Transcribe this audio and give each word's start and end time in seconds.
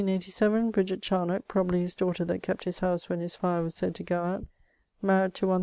1587 0.03 0.71
Bridget 0.71 1.01
Charnock 1.03 1.47
(probably 1.47 1.81
his 1.81 1.93
daughter 1.93 2.25
that 2.25 2.41
kept 2.41 2.63
his 2.63 2.79
house 2.79 3.07
when 3.07 3.19
his 3.19 3.35
fire 3.35 3.61
was 3.61 3.75
sayd 3.75 3.93
to 3.93 4.01
go 4.03 4.19
out), 4.23 4.45
marryed 5.03 5.35
to 5.35 5.45
one 5.45 5.59